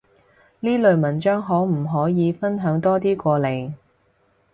[0.61, 3.71] 呢類文章可唔可以分享多啲過嚟？